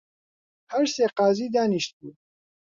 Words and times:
هەر 0.71 0.85
سێ 0.95 1.05
قازی 1.17 1.47
دانیشتبوون 1.55 2.15